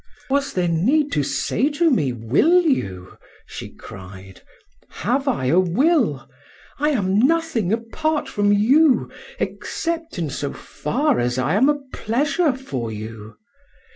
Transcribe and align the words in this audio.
"Was 0.31 0.53
there 0.53 0.67
need 0.67 1.11
to 1.11 1.21
say 1.21 1.69
to 1.69 1.91
me: 1.91 2.11
'Will 2.11 2.63
you'?" 2.63 3.19
she 3.45 3.69
cried. 3.69 4.41
"Have 4.89 5.27
I 5.27 5.45
a 5.45 5.59
will? 5.59 6.27
I 6.79 6.89
am 6.89 7.19
nothing 7.19 7.71
apart 7.71 8.27
from 8.27 8.51
you, 8.51 9.11
except 9.37 10.17
in 10.17 10.31
so 10.31 10.53
far 10.53 11.19
as 11.19 11.37
I 11.37 11.53
am 11.53 11.69
a 11.69 11.77
pleasure 11.93 12.51
for 12.53 12.91
you. 12.91 13.35